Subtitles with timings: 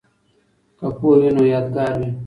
[0.77, 2.09] که پوهه وي نو یادګار وي.